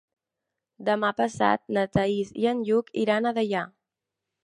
[0.87, 3.67] Demà passat na Thaís i en Lluc iran a Deià.